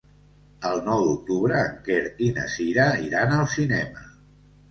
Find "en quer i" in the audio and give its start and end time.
1.65-2.31